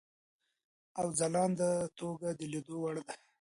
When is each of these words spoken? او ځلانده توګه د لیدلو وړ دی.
او 0.99 1.07
ځلانده 1.19 1.69
توګه 1.99 2.27
د 2.39 2.41
لیدلو 2.51 2.77
وړ 2.81 2.95
دی. 3.07 3.15